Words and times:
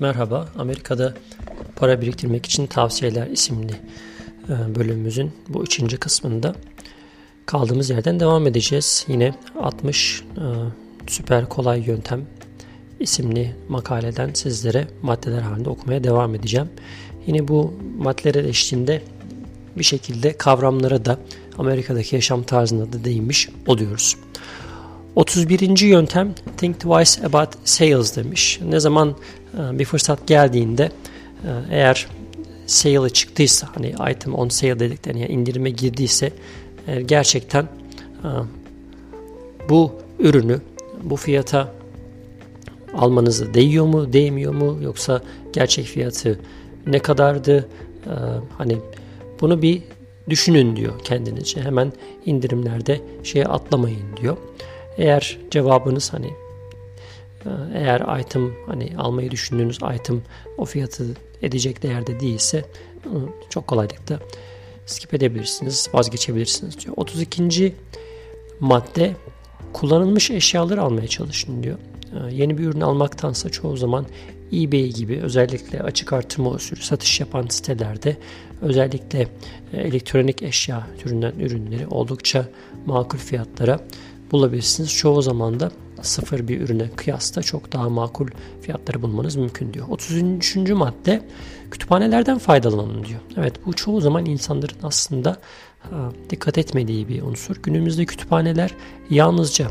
Merhaba, 0.00 0.48
Amerika'da 0.58 1.14
para 1.76 2.00
biriktirmek 2.00 2.46
için 2.46 2.66
tavsiyeler 2.66 3.26
isimli 3.26 3.72
e, 4.48 4.74
bölümümüzün 4.74 5.32
bu 5.48 5.64
üçüncü 5.64 5.96
kısmında 5.96 6.54
kaldığımız 7.46 7.90
yerden 7.90 8.20
devam 8.20 8.46
edeceğiz. 8.46 9.04
Yine 9.08 9.34
60 9.60 10.20
e, 10.20 10.42
süper 11.06 11.48
kolay 11.48 11.82
yöntem 11.86 12.26
isimli 13.00 13.56
makaleden 13.68 14.30
sizlere 14.34 14.88
maddeler 15.02 15.42
halinde 15.42 15.70
okumaya 15.70 16.04
devam 16.04 16.34
edeceğim. 16.34 16.68
Yine 17.26 17.48
bu 17.48 17.74
maddeler 17.98 18.44
eşliğinde 18.44 19.02
bir 19.76 19.84
şekilde 19.84 20.32
kavramlara 20.32 21.04
da 21.04 21.18
Amerika'daki 21.58 22.14
yaşam 22.14 22.42
tarzına 22.42 22.92
da 22.92 23.04
değinmiş 23.04 23.48
oluyoruz. 23.66 24.16
31. 25.16 25.86
yöntem 25.86 26.34
Think 26.56 26.80
Twice 26.80 27.26
About 27.26 27.48
Sales 27.64 28.16
demiş. 28.16 28.60
Ne 28.68 28.80
zaman 28.80 29.16
e, 29.54 29.78
bir 29.78 29.84
fırsat 29.84 30.26
geldiğinde 30.26 30.84
e, 30.84 31.50
eğer 31.70 32.06
sale 32.66 33.10
çıktıysa 33.10 33.68
hani 33.74 33.94
item 34.10 34.34
on 34.34 34.48
sale 34.48 34.78
dediklerine 34.78 35.20
yani 35.20 35.32
indirime 35.32 35.70
girdiyse 35.70 36.32
e, 36.88 37.02
gerçekten 37.02 37.68
bu 39.68 39.92
ürünü 40.18 40.60
bu 41.02 41.16
fiyata 41.16 41.72
almanızı 42.94 43.54
değiyor 43.54 43.86
mu 43.86 44.12
değmiyor 44.12 44.54
mu 44.54 44.78
yoksa 44.82 45.20
gerçek 45.52 45.86
fiyatı 45.86 46.40
ne 46.86 46.98
kadardı 46.98 47.68
hani 48.58 48.78
bunu 49.40 49.62
bir 49.62 49.82
düşünün 50.28 50.76
diyor 50.76 50.92
kendinizce 51.04 51.62
hemen 51.62 51.92
indirimlerde 52.24 53.00
şeye 53.22 53.44
atlamayın 53.44 54.16
diyor. 54.20 54.36
Eğer 54.98 55.38
cevabınız 55.50 56.12
hani 56.12 56.30
e, 57.46 57.50
eğer 57.74 58.20
item 58.20 58.52
hani 58.66 58.92
almayı 58.98 59.30
düşündüğünüz 59.30 59.78
item 59.94 60.22
o 60.58 60.64
fiyatı 60.64 61.06
edecek 61.42 61.82
değerde 61.82 62.20
değilse 62.20 62.64
çok 63.50 63.66
kolaylıkla 63.66 64.20
skip 64.86 65.14
edebilirsiniz, 65.14 65.88
vazgeçebilirsiniz 65.92 66.80
diyor. 66.80 66.94
32. 66.96 67.74
madde 68.60 69.12
kullanılmış 69.72 70.30
eşyaları 70.30 70.82
almaya 70.82 71.06
çalışın 71.06 71.62
diyor. 71.62 71.78
E, 72.12 72.34
yeni 72.34 72.58
bir 72.58 72.64
ürün 72.64 72.80
almaktansa 72.80 73.48
çoğu 73.48 73.76
zaman 73.76 74.06
eBay 74.52 74.88
gibi 74.88 75.20
özellikle 75.22 75.82
açık 75.82 76.12
artırma 76.12 76.50
usulü 76.50 76.80
satış 76.80 77.20
yapan 77.20 77.46
sitelerde 77.48 78.16
özellikle 78.62 79.28
e, 79.72 79.80
elektronik 79.80 80.42
eşya 80.42 80.86
türünden 80.98 81.32
ürünleri 81.32 81.86
oldukça 81.86 82.48
makul 82.86 83.18
fiyatlara 83.18 83.80
bulabilirsiniz. 84.32 84.94
Çoğu 84.94 85.22
zaman 85.22 85.60
da 85.60 85.70
sıfır 86.02 86.48
bir 86.48 86.60
ürüne 86.60 86.90
kıyasla 86.96 87.42
çok 87.42 87.72
daha 87.72 87.88
makul 87.88 88.28
fiyatları 88.62 89.02
bulmanız 89.02 89.36
mümkün 89.36 89.74
diyor. 89.74 89.86
33. 89.88 90.56
madde 90.56 91.22
kütüphanelerden 91.70 92.38
faydalanın 92.38 93.04
diyor. 93.04 93.20
Evet 93.36 93.52
bu 93.66 93.72
çoğu 93.72 94.00
zaman 94.00 94.26
insanların 94.26 94.76
aslında 94.82 95.36
dikkat 96.30 96.58
etmediği 96.58 97.08
bir 97.08 97.22
unsur. 97.22 97.56
Günümüzde 97.62 98.04
kütüphaneler 98.04 98.74
yalnızca 99.10 99.66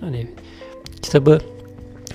hani 0.00 0.30
kitabı 1.02 1.40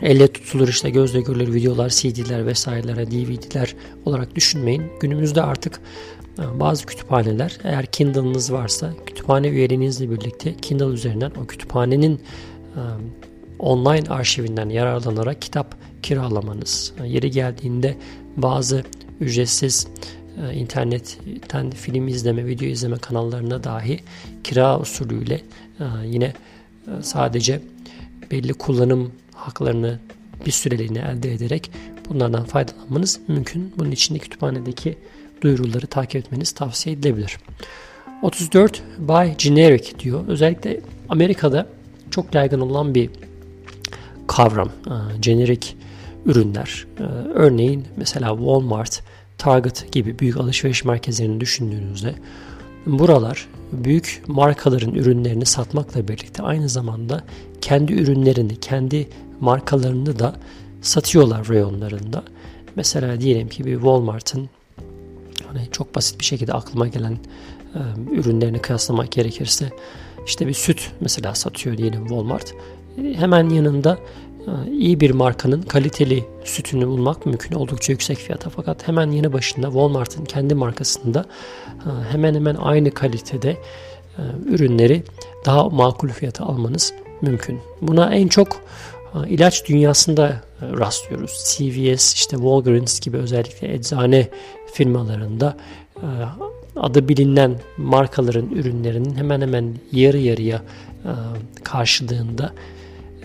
elle 0.02 0.28
tutulur 0.28 0.68
işte 0.68 0.90
gözle 0.90 1.22
görülür 1.22 1.54
videolar, 1.54 1.90
CD'ler 1.90 2.46
vesaireler, 2.46 3.12
DVD'ler 3.12 3.76
olarak 4.06 4.36
düşünmeyin. 4.36 4.84
Günümüzde 5.00 5.42
artık 5.42 5.82
bazı 6.38 6.86
kütüphaneler 6.86 7.58
eğer 7.64 7.86
Kindle'ınız 7.86 8.52
varsa 8.52 8.94
kütüphane 9.06 9.48
üyeliğinizle 9.48 10.12
birlikte 10.12 10.56
Kindle 10.58 10.86
üzerinden 10.86 11.32
o 11.44 11.46
kütüphanenin 11.46 12.22
online 13.60 14.10
arşivinden 14.10 14.70
yararlanarak 14.70 15.42
kitap 15.42 15.76
kiralamanız, 16.04 16.94
yeri 17.06 17.32
geldiğinde 17.32 17.98
bazı 18.38 18.84
ücretsiz 19.20 19.88
internetten 20.54 21.72
film 21.72 22.08
izleme, 22.08 22.46
video 22.46 22.68
izleme 22.68 22.98
kanallarına 22.98 23.64
dahi 23.64 24.00
kira 24.44 24.80
usulüyle 24.80 25.42
yine 26.06 26.34
sadece 27.02 27.62
belli 28.32 28.54
kullanım 28.54 29.12
haklarını 29.34 30.00
bir 30.46 30.52
süreliğine 30.52 31.00
elde 31.00 31.34
ederek 31.34 31.72
bunlardan 32.10 32.44
faydalanmanız 32.44 33.20
mümkün. 33.28 33.74
Bunun 33.78 33.92
için 33.92 34.16
de 34.16 34.20
kütüphanedeki 34.20 34.98
duyuruları 35.42 35.88
takip 35.88 36.16
etmeniz 36.16 36.52
tavsiye 36.52 36.96
edilebilir. 36.96 37.38
34 38.22 38.82
Buy 38.98 39.34
Generic 39.38 40.00
diyor. 40.00 40.28
Özellikle 40.28 40.82
Amerika'da 41.10 41.68
çok 42.12 42.36
yaygın 42.36 42.60
olan 42.60 42.96
bir 42.96 43.10
kavram. 44.28 44.70
Generic 45.20 45.68
ürünler. 46.26 46.88
Örneğin 47.34 47.86
mesela 47.98 48.30
Walmart, 48.38 49.04
Target 49.38 49.92
gibi 49.92 50.20
büyük 50.20 50.38
alışveriş 50.38 50.86
merkezlerini 50.86 51.40
düşündüğünüzde 51.40 52.16
buralar 52.86 53.48
büyük 53.72 54.24
markaların 54.28 54.94
ürünlerini 54.94 55.46
satmakla 55.46 56.08
birlikte 56.08 56.44
aynı 56.44 56.70
zamanda 56.70 57.24
kendi 57.62 57.94
ürünlerini, 57.94 58.60
kendi 58.60 59.10
markalarını 59.40 60.20
da 60.20 60.36
satıyorlar 60.82 61.50
reyonlarında. 61.50 62.24
Mesela 62.76 63.22
diyelim 63.22 63.50
ki 63.50 63.66
bir 63.66 63.74
Walmart'ın 63.74 64.50
hani 65.56 65.72
çok 65.72 65.96
basit 65.96 66.20
bir 66.20 66.26
şekilde 66.26 66.54
aklıma 66.54 66.88
gelen 66.88 67.18
e, 67.76 67.80
ürünlerini 68.12 68.60
kıyaslamak 68.60 69.12
gerekirse 69.12 69.70
işte 70.26 70.48
bir 70.48 70.54
süt 70.54 70.92
mesela 71.00 71.36
satıyor 71.36 71.78
diyelim 71.78 72.08
Walmart. 72.08 72.54
E, 72.98 73.14
hemen 73.14 73.50
yanında 73.50 73.98
e, 74.48 74.72
iyi 74.72 75.00
bir 75.00 75.12
markanın 75.12 75.62
kaliteli 75.62 76.24
sütünü 76.44 76.88
bulmak 76.88 77.26
mümkün 77.26 77.56
oldukça 77.56 77.94
yüksek 77.94 78.18
fiyata 78.18 78.50
fakat 78.50 78.88
hemen 78.88 79.12
yanı 79.12 79.34
başında 79.34 79.68
Walmart'ın 79.68 80.26
kendi 80.26 80.56
markasında 80.56 81.26
e, 81.86 82.12
hemen 82.12 82.36
hemen 82.36 82.56
aynı 82.56 82.92
kalitede 82.92 83.58
ürünleri 84.46 85.04
daha 85.46 85.70
makul 85.70 86.10
fiyata 86.10 86.46
almanız 86.46 86.94
mümkün. 87.22 87.60
Buna 87.82 88.16
en 88.16 88.28
çok 88.28 88.62
ilaç 89.28 89.70
dünyasında 89.70 90.28
e, 90.28 90.78
rastlıyoruz. 90.78 91.44
CVS, 91.46 92.14
işte 92.14 92.38
Walgreens 92.38 93.00
gibi 93.00 93.18
özellikle 93.18 93.74
eczane 93.74 94.28
firmalarında 94.74 95.58
e, 95.96 96.08
adı 96.76 97.10
bilinen 97.10 97.56
markaların 97.78 98.50
ürünlerinin 98.50 99.16
hemen 99.16 99.42
hemen 99.42 99.74
yarı 99.92 100.18
yarıya 100.18 100.62
e, 101.06 101.12
karşılığında 101.64 102.54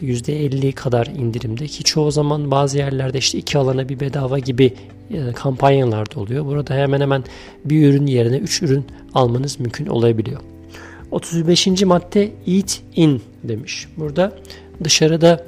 %50 0.01 0.73
kadar 0.73 1.07
indirimde 1.07 1.67
ki 1.67 1.85
çoğu 1.85 2.11
zaman 2.11 2.51
bazı 2.51 2.79
yerlerde 2.79 3.19
işte 3.19 3.39
iki 3.39 3.59
alana 3.59 3.89
bir 3.89 4.01
bedava 4.01 4.39
gibi 4.39 4.75
kampanyalar 5.35 6.15
da 6.15 6.21
oluyor. 6.21 6.47
Burada 6.47 6.75
hemen 6.75 7.01
hemen 7.01 7.25
bir 7.65 7.89
ürün 7.89 8.07
yerine 8.07 8.37
3 8.37 8.63
ürün 8.63 8.85
almanız 9.15 9.61
mümkün 9.61 9.87
olabiliyor. 9.87 10.41
35. 11.11 11.67
madde 11.83 12.33
eat 12.47 12.81
in 12.97 13.23
demiş. 13.45 13.89
Burada 13.97 14.33
dışarıda 14.85 15.45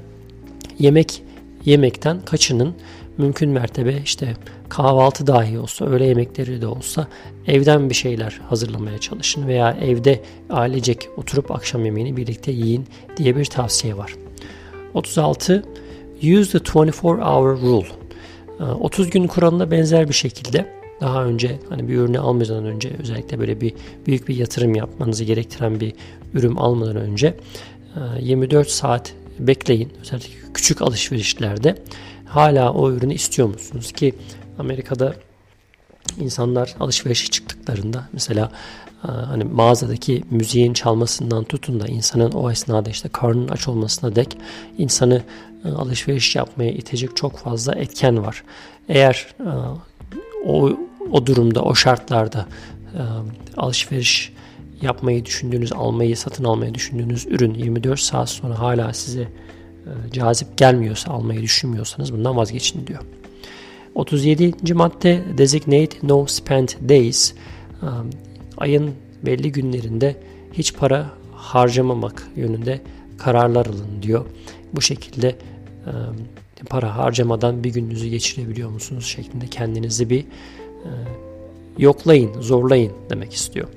yemek 0.83 1.23
yemekten 1.65 2.21
kaçının 2.21 2.75
mümkün 3.19 3.51
mertebe 3.51 3.95
işte 4.05 4.37
kahvaltı 4.69 5.27
dahi 5.27 5.59
olsa, 5.59 5.85
öğle 5.85 6.07
yemekleri 6.07 6.63
de 6.63 6.67
olsa 6.67 7.09
evden 7.47 7.91
bir 7.91 7.95
şeyler 7.95 8.41
hazırlamaya 8.49 8.99
çalışın 8.99 9.49
veya 9.49 9.77
evde 9.83 10.21
ailecek 10.51 11.09
oturup 11.17 11.51
akşam 11.51 11.85
yemeğini 11.85 12.17
birlikte 12.17 12.53
yiyin 12.53 12.87
diye 13.17 13.37
bir 13.37 13.45
tavsiye 13.45 13.97
var. 13.97 14.15
36 14.95 15.65
Use 16.17 16.59
the 16.59 16.79
24 16.79 17.23
hour 17.23 17.61
rule. 17.61 17.87
30 18.81 19.07
ee, 19.07 19.11
gün 19.11 19.27
kuralına 19.27 19.71
benzer 19.71 20.09
bir 20.09 20.15
şekilde 20.15 20.67
daha 21.01 21.25
önce 21.25 21.59
hani 21.69 21.89
bir 21.89 21.95
ürünü 21.95 22.19
almadan 22.19 22.65
önce 22.65 22.91
özellikle 23.03 23.39
böyle 23.39 23.61
bir 23.61 23.75
büyük 24.07 24.29
bir 24.29 24.37
yatırım 24.37 24.75
yapmanızı 24.75 25.25
gerektiren 25.25 25.81
bir 25.81 25.93
ürün 26.35 26.55
almadan 26.55 26.97
önce 26.97 27.35
24 28.21 28.67
e, 28.67 28.71
saat 28.71 29.15
bekleyin. 29.39 29.93
Özellikle 30.01 30.53
küçük 30.55 30.83
alışverişlerde 30.83 31.77
hala 32.25 32.73
o 32.73 32.91
ürünü 32.91 33.15
istiyor 33.15 33.49
musunuz 33.49 33.93
ki 33.93 34.15
Amerika'da 34.59 35.15
insanlar 36.19 36.75
alışverişe 36.81 37.27
çıktıklarında 37.27 38.09
mesela 38.13 38.53
e, 39.05 39.09
hani 39.09 39.45
mağazadaki 39.45 40.23
müziğin 40.31 40.73
çalmasından 40.73 41.45
tutun 41.45 41.81
da 41.81 41.87
insanın 41.87 42.33
o 42.33 42.51
esnada 42.51 42.91
işte 42.91 43.09
karnının 43.09 43.49
aç 43.49 43.69
olmasına 43.69 44.17
dek 44.17 44.37
insanı 44.79 45.23
e, 45.65 45.69
alışveriş 45.69 46.37
yapmaya 46.37 46.71
itecek 46.71 47.17
çok 47.17 47.39
fazla 47.39 47.75
etken 47.75 48.25
var. 48.25 48.45
Eğer 48.89 49.27
e, 49.41 49.51
o 50.47 50.71
o 51.11 51.27
durumda 51.27 51.63
o 51.63 51.75
şartlarda 51.75 52.47
alışveriş 53.57 54.33
yapmayı 54.83 55.25
düşündüğünüz, 55.25 55.73
almayı, 55.73 56.17
satın 56.17 56.45
almayı 56.45 56.75
düşündüğünüz 56.75 57.27
ürün 57.27 57.55
24 57.55 58.01
saat 58.01 58.29
sonra 58.29 58.59
hala 58.59 58.93
size 58.93 59.23
e, 59.23 59.91
cazip 60.13 60.59
gelmiyorsa, 60.59 61.13
almayı 61.13 61.43
düşünmüyorsanız 61.43 62.13
bundan 62.13 62.37
vazgeçin 62.37 62.87
diyor. 62.87 63.01
37. 63.95 64.75
madde 64.75 65.23
Designate 65.39 65.97
No 66.03 66.27
Spent 66.27 66.89
Days. 66.89 67.33
E, 67.33 67.87
ayın 68.57 68.91
belli 69.27 69.53
günlerinde 69.53 70.17
hiç 70.53 70.75
para 70.75 71.11
harcamamak 71.35 72.29
yönünde 72.37 72.81
kararlar 73.19 73.67
alın 73.67 74.03
diyor. 74.03 74.27
Bu 74.73 74.81
şekilde 74.81 75.29
e, 75.29 75.93
para 76.71 76.97
harcamadan 76.97 77.65
bir 77.65 77.71
gününüzü 77.71 78.09
geçirebiliyor 78.09 78.71
musunuz 78.71 79.07
şeklinde 79.07 79.47
kendinizi 79.47 80.11
bir 80.11 80.25
yoklayın, 81.79 82.41
zorlayın 82.41 82.93
demek 83.11 83.33
istiyor. 83.33 83.69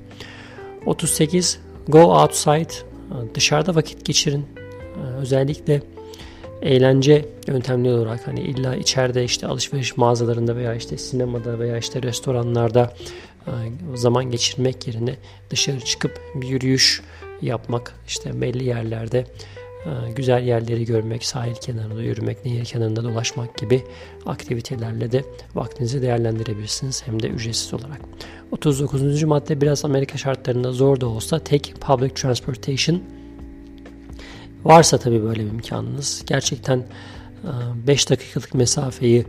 38 0.86 1.60
Go 1.88 2.00
outside 2.00 2.68
dışarıda 3.34 3.74
vakit 3.74 4.04
geçirin. 4.04 4.46
Özellikle 5.20 5.82
eğlence 6.62 7.28
yöntemleri 7.46 7.92
olarak 7.92 8.26
hani 8.26 8.40
illa 8.40 8.76
içeride 8.76 9.24
işte 9.24 9.46
alışveriş 9.46 9.96
mağazalarında 9.96 10.56
veya 10.56 10.74
işte 10.74 10.98
sinemada 10.98 11.58
veya 11.58 11.78
işte 11.78 12.02
restoranlarda 12.02 12.92
zaman 13.94 14.30
geçirmek 14.30 14.86
yerine 14.86 15.16
dışarı 15.50 15.80
çıkıp 15.80 16.20
bir 16.34 16.48
yürüyüş 16.48 17.02
yapmak 17.42 17.94
işte 18.06 18.40
belli 18.40 18.64
yerlerde 18.64 19.26
güzel 20.16 20.42
yerleri 20.42 20.84
görmek, 20.84 21.24
sahil 21.24 21.54
kenarında 21.54 22.02
yürümek, 22.02 22.44
nehir 22.44 22.64
kenarında 22.64 23.04
dolaşmak 23.04 23.58
gibi 23.58 23.82
aktivitelerle 24.26 25.12
de 25.12 25.24
vaktinizi 25.54 26.02
değerlendirebilirsiniz 26.02 27.02
hem 27.06 27.22
de 27.22 27.28
ücretsiz 27.28 27.74
olarak. 27.74 28.00
39. 28.50 29.22
madde 29.22 29.60
biraz 29.60 29.84
Amerika 29.84 30.18
şartlarında 30.18 30.72
zor 30.72 31.00
da 31.00 31.06
olsa 31.06 31.38
take 31.38 31.74
public 31.74 32.14
transportation 32.14 33.02
varsa 34.64 34.98
tabii 34.98 35.22
böyle 35.22 35.44
bir 35.44 35.50
imkanınız. 35.50 36.22
Gerçekten 36.26 36.84
5 37.86 38.10
dakikalık 38.10 38.54
mesafeyi 38.54 39.26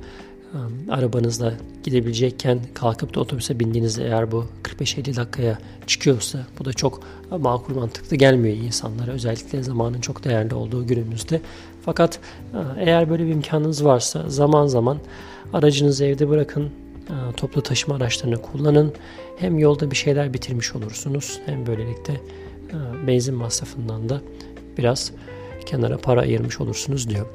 arabanızla 0.90 1.54
gidebilecekken 1.84 2.60
kalkıp 2.74 3.16
da 3.16 3.20
otobüse 3.20 3.60
bindiğinizde 3.60 4.04
eğer 4.04 4.32
bu 4.32 4.46
45-50 4.64 5.16
dakikaya 5.16 5.58
çıkıyorsa 5.88 6.40
bu 6.60 6.66
da 6.66 6.74
çok 6.74 7.04
makul 7.40 7.76
mantıklı 7.76 8.18
gelmiyor 8.18 8.58
insanlara 8.58 9.12
özellikle 9.12 9.64
zamanın 9.64 10.02
çok 10.02 10.24
değerli 10.24 10.56
olduğu 10.56 10.88
günümüzde. 10.88 11.42
Fakat 11.86 12.20
eğer 12.78 13.10
böyle 13.10 13.26
bir 13.26 13.32
imkanınız 13.32 13.86
varsa 13.86 14.30
zaman 14.30 14.68
zaman 14.68 14.98
aracınızı 15.54 16.06
evde 16.06 16.30
bırakın 16.30 16.70
toplu 17.38 17.62
taşıma 17.62 17.96
araçlarını 17.96 18.42
kullanın. 18.42 18.94
Hem 19.38 19.60
yolda 19.60 19.92
bir 19.92 19.96
şeyler 19.96 20.34
bitirmiş 20.34 20.76
olursunuz 20.76 21.40
hem 21.46 21.68
böylelikle 21.68 22.22
benzin 23.08 23.36
masrafından 23.36 24.10
da 24.10 24.22
biraz 24.78 25.12
kenara 25.66 25.98
para 25.98 26.22
ayırmış 26.22 26.62
olursunuz 26.62 27.10
diyor. 27.10 27.26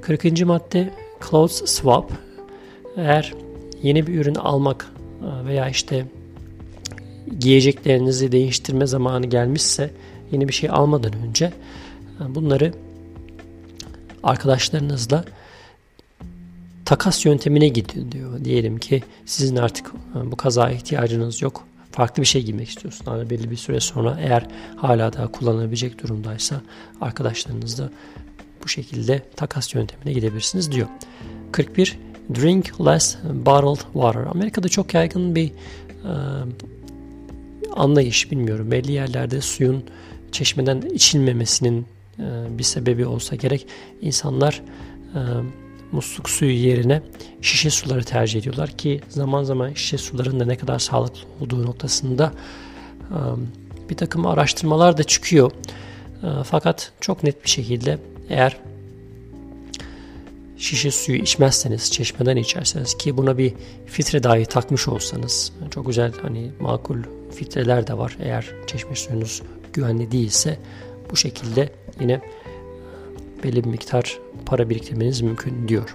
40. 0.00 0.46
madde 0.46 0.90
clothes 1.30 1.70
swap 1.70 2.12
eğer 2.96 3.34
yeni 3.82 4.06
bir 4.06 4.14
ürün 4.14 4.34
almak 4.34 4.92
e, 5.22 5.46
veya 5.46 5.68
işte 5.68 6.06
giyeceklerinizi 7.38 8.32
değiştirme 8.32 8.86
zamanı 8.86 9.26
gelmişse 9.26 9.90
yeni 10.32 10.48
bir 10.48 10.52
şey 10.52 10.70
almadan 10.70 11.12
önce 11.12 11.52
e, 12.20 12.34
bunları 12.34 12.72
arkadaşlarınızla 14.22 15.24
takas 16.84 17.26
yöntemine 17.26 17.68
gidin 17.68 18.12
diyor. 18.12 18.44
Diyelim 18.44 18.78
ki 18.78 19.02
sizin 19.26 19.56
artık 19.56 19.92
e, 20.16 20.30
bu 20.32 20.36
kazaya 20.36 20.74
ihtiyacınız 20.74 21.42
yok. 21.42 21.64
Farklı 21.92 22.22
bir 22.22 22.26
şey 22.26 22.42
giymek 22.42 22.68
istiyorsun. 22.68 23.04
Yani 23.06 23.30
belli 23.30 23.50
bir 23.50 23.56
süre 23.56 23.80
sonra 23.80 24.18
eğer 24.20 24.46
hala 24.76 25.12
daha 25.12 25.32
kullanabilecek 25.32 26.02
durumdaysa 26.02 26.60
arkadaşlarınızla 27.00 27.90
bu 28.64 28.68
şekilde 28.68 29.22
takas 29.36 29.74
yöntemine 29.74 30.12
gidebilirsiniz 30.12 30.72
diyor. 30.72 30.88
41 31.52 31.98
Drink 32.34 32.80
less 32.80 33.16
bottled 33.24 33.84
water. 33.92 34.20
Amerika'da 34.20 34.68
çok 34.68 34.94
yaygın 34.94 35.34
bir 35.34 35.48
e, 35.48 35.52
anlayış 37.76 38.30
bilmiyorum. 38.30 38.70
Belli 38.70 38.92
yerlerde 38.92 39.40
suyun 39.40 39.84
çeşmeden 40.32 40.80
içilmemesinin 40.80 41.86
e, 42.18 42.58
bir 42.58 42.62
sebebi 42.62 43.06
olsa 43.06 43.36
gerek. 43.36 43.66
İnsanlar 44.00 44.62
e, 45.14 45.20
musluk 45.92 46.28
suyu 46.28 46.52
yerine 46.52 47.02
şişe 47.40 47.70
suları 47.70 48.04
tercih 48.04 48.40
ediyorlar 48.40 48.70
ki 48.70 49.00
zaman 49.08 49.44
zaman 49.44 49.72
şişe 49.72 49.98
suların 49.98 50.40
da 50.40 50.44
ne 50.44 50.56
kadar 50.56 50.78
sağlıklı 50.78 51.20
olduğu 51.40 51.66
noktasında 51.66 52.32
e, 53.10 53.18
bir 53.90 53.96
takım 53.96 54.26
araştırmalar 54.26 54.98
da 54.98 55.04
çıkıyor. 55.04 55.50
E, 56.22 56.28
fakat 56.44 56.92
çok 57.00 57.22
net 57.22 57.44
bir 57.44 57.50
şekilde 57.50 57.98
eğer 58.28 58.56
şişe 60.62 60.90
suyu 60.90 61.18
içmezseniz, 61.18 61.92
çeşmeden 61.92 62.36
içerseniz 62.36 62.94
ki 62.94 63.16
buna 63.16 63.38
bir 63.38 63.54
filtre 63.86 64.22
dahi 64.22 64.46
takmış 64.46 64.88
olsanız 64.88 65.52
çok 65.70 65.86
güzel 65.86 66.12
hani 66.22 66.50
makul 66.60 66.98
filtreler 67.34 67.86
de 67.86 67.98
var. 67.98 68.16
Eğer 68.20 68.46
çeşme 68.66 68.96
suyunuz 68.96 69.42
güvenli 69.72 70.12
değilse 70.12 70.58
bu 71.10 71.16
şekilde 71.16 71.72
yine 72.00 72.12
e, 72.12 72.22
belli 73.44 73.64
bir 73.64 73.68
miktar 73.68 74.18
para 74.46 74.70
biriktirmeniz 74.70 75.20
mümkün 75.20 75.68
diyor. 75.68 75.94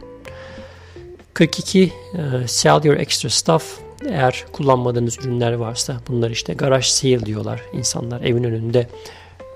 42 1.33 1.83
e, 1.83 2.47
sell 2.47 2.83
your 2.83 2.97
extra 2.97 3.29
stuff 3.29 3.79
eğer 4.05 4.45
kullanmadığınız 4.51 5.17
ürünler 5.17 5.53
varsa 5.53 6.01
bunlar 6.07 6.29
işte 6.29 6.53
garaj 6.53 6.85
sale 6.85 7.25
diyorlar 7.25 7.61
insanlar 7.73 8.21
evin 8.21 8.43
önünde 8.43 8.87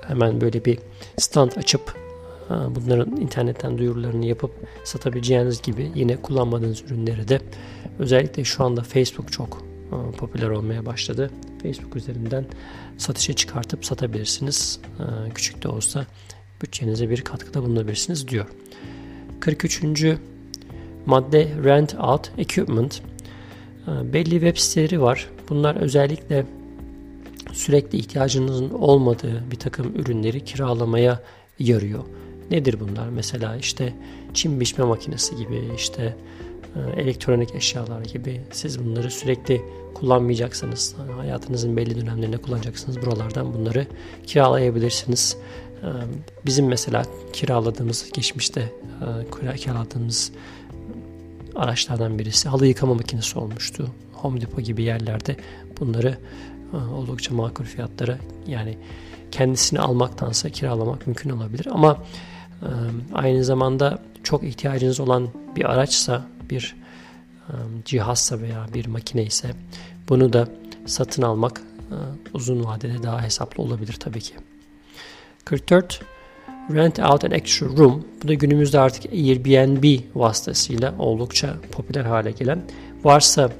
hemen 0.07 0.41
böyle 0.41 0.65
bir 0.65 0.79
stand 1.17 1.51
açıp 1.57 2.00
bunların 2.75 3.17
internetten 3.17 3.77
duyurularını 3.77 4.25
yapıp 4.25 4.51
satabileceğiniz 4.83 5.61
gibi 5.61 5.91
yine 5.95 6.17
kullanmadığınız 6.17 6.81
ürünleri 6.81 7.27
de 7.27 7.39
özellikle 7.99 8.43
şu 8.43 8.63
anda 8.63 8.81
Facebook 8.83 9.31
çok 9.31 9.63
popüler 10.17 10.49
olmaya 10.49 10.85
başladı. 10.85 11.31
Facebook 11.63 11.95
üzerinden 11.95 12.45
satışa 12.97 13.33
çıkartıp 13.33 13.85
satabilirsiniz. 13.85 14.79
Küçük 15.35 15.63
de 15.63 15.67
olsa 15.67 16.05
bütçenize 16.61 17.09
bir 17.09 17.21
katkıda 17.21 17.63
bulunabilirsiniz 17.63 18.27
diyor. 18.27 18.45
43. 19.39 19.83
madde 21.05 21.47
rent 21.63 21.95
out 21.95 22.31
equipment. 22.37 23.01
Belli 23.87 24.31
web 24.31 24.57
siteleri 24.57 25.01
var. 25.01 25.29
Bunlar 25.49 25.75
özellikle 25.75 26.45
sürekli 27.53 27.97
ihtiyacınızın 27.97 28.69
olmadığı 28.69 29.43
bir 29.51 29.55
takım 29.55 29.95
ürünleri 29.95 30.45
kiralamaya 30.45 31.23
yarıyor. 31.59 32.03
Nedir 32.51 32.79
bunlar? 32.79 33.09
Mesela 33.09 33.55
işte 33.55 33.93
çim 34.33 34.59
biçme 34.59 34.85
makinesi 34.85 35.35
gibi 35.35 35.61
işte 35.75 36.15
e, 36.75 37.01
elektronik 37.01 37.55
eşyalar 37.55 38.01
gibi 38.01 38.41
siz 38.51 38.85
bunları 38.85 39.11
sürekli 39.11 39.61
kullanmayacaksınız. 39.93 40.95
Hayatınızın 41.17 41.77
belli 41.77 42.01
dönemlerinde 42.01 42.37
kullanacaksınız. 42.37 43.01
Buralardan 43.01 43.53
bunları 43.53 43.87
kiralayabilirsiniz. 44.27 45.37
E, 45.83 45.87
bizim 46.45 46.67
mesela 46.67 47.03
kiraladığımız 47.33 48.11
geçmişte 48.13 48.71
e, 49.51 49.57
kiraladığımız 49.57 50.31
araçlardan 51.55 52.19
birisi 52.19 52.49
halı 52.49 52.67
yıkama 52.67 52.93
makinesi 52.93 53.39
olmuştu. 53.39 53.87
Home 54.13 54.41
Depot 54.41 54.65
gibi 54.65 54.83
yerlerde 54.83 55.35
bunları 55.79 56.17
oldukça 56.97 57.33
makul 57.33 57.63
fiyatlara 57.63 58.17
yani 58.47 58.77
kendisini 59.31 59.79
almaktansa 59.79 60.49
kiralamak 60.49 61.07
mümkün 61.07 61.29
olabilir. 61.29 61.67
Ama 61.71 61.97
aynı 63.13 63.43
zamanda 63.43 63.99
çok 64.23 64.43
ihtiyacınız 64.43 64.99
olan 64.99 65.29
bir 65.55 65.71
araçsa, 65.71 66.25
bir 66.49 66.75
cihazsa 67.85 68.39
veya 68.39 68.65
bir 68.73 68.85
makine 68.85 69.23
ise 69.23 69.51
bunu 70.09 70.33
da 70.33 70.47
satın 70.85 71.21
almak 71.21 71.61
uzun 72.33 72.63
vadede 72.65 73.03
daha 73.03 73.23
hesaplı 73.23 73.63
olabilir 73.63 73.93
tabii 73.93 74.21
ki. 74.21 74.33
44 75.45 76.01
Rent 76.73 76.99
out 76.99 77.25
an 77.25 77.31
extra 77.31 77.65
room. 77.65 78.05
Bu 78.23 78.27
da 78.27 78.33
günümüzde 78.33 78.79
artık 78.79 79.13
Airbnb 79.13 79.99
vasıtasıyla 80.15 80.93
oldukça 80.99 81.55
popüler 81.71 82.05
hale 82.05 82.31
gelen. 82.31 82.61
Varsa 83.03 83.51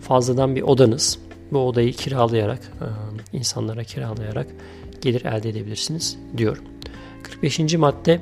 fazladan 0.00 0.56
bir 0.56 0.62
odanız, 0.62 1.18
bu 1.52 1.58
odayı 1.58 1.92
kiralayarak, 1.92 2.72
insanlara 3.32 3.84
kiralayarak 3.84 4.46
gelir 5.00 5.24
elde 5.24 5.48
edebilirsiniz 5.48 6.18
diyor. 6.36 6.62
45. 7.22 7.74
madde 7.74 8.20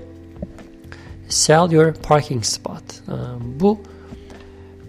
Sell 1.33 1.73
your 1.73 1.95
parking 1.95 2.45
spot. 2.45 2.83
Ee, 3.09 3.13
bu 3.61 3.79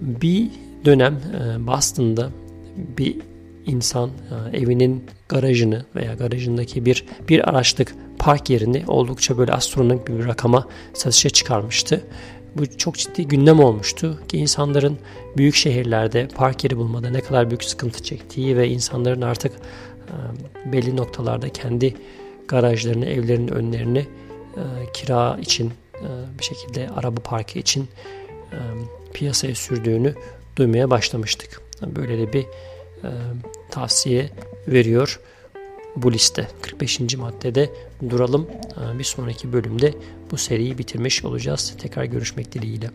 bir 0.02 0.50
dönem 0.86 1.14
e, 1.14 1.68
Boston'da 1.68 2.30
bir 2.98 3.18
insan 3.66 4.10
e, 4.10 4.58
evinin 4.58 5.04
garajını 5.30 5.86
veya 5.96 6.14
garajındaki 6.14 6.86
bir 6.86 7.06
bir 7.30 7.50
araçlık 7.50 7.96
park 8.20 8.50
yerini 8.50 8.84
oldukça 8.88 9.38
böyle 9.38 9.52
astronomik 9.54 10.08
bir 10.08 10.26
rakama 10.26 10.68
satışa 10.94 11.30
çıkarmıştı. 11.30 12.02
Bu 12.56 12.78
çok 12.78 12.96
ciddi 12.96 13.28
gündem 13.28 13.60
olmuştu 13.60 14.20
ki 14.28 14.38
insanların 14.38 14.98
büyük 15.38 15.56
şehirlerde 15.56 16.28
park 16.36 16.64
yeri 16.64 16.78
bulmada 16.78 17.10
ne 17.10 17.22
kadar 17.22 17.50
büyük 17.50 17.64
sıkıntı 17.64 18.04
çektiği 18.04 18.58
ve 18.58 18.70
insanların 18.70 19.22
artık 19.22 19.52
e, 19.56 20.72
belli 20.72 20.98
noktalarda 20.98 21.50
kendi 21.50 21.96
garajlarını, 22.48 23.06
evlerinin 23.06 23.48
önlerini 23.48 24.06
kira 24.94 25.38
için 25.42 25.72
bir 26.40 26.44
şekilde 26.44 26.90
araba 26.90 27.22
parkı 27.22 27.60
için 27.60 27.88
e, 28.52 28.58
piyasaya 29.14 29.56
sürdüğünü 29.56 30.16
duymaya 30.56 30.90
başlamıştık. 30.90 31.62
Böyle 31.82 32.18
de 32.18 32.34
bir 32.34 32.44
e, 32.44 33.10
tavsiye 33.72 34.30
veriyor 34.68 35.20
bu 35.96 36.14
liste 36.14 36.48
45. 36.62 37.18
maddede 37.18 37.70
duralım. 38.10 38.48
Bir 39.00 39.04
sonraki 39.04 39.54
bölümde 39.54 39.94
bu 40.32 40.38
seriyi 40.38 40.78
bitirmiş 40.78 41.26
olacağız. 41.26 41.76
Tekrar 41.78 42.04
görüşmek 42.04 42.52
dileğiyle. 42.52 42.92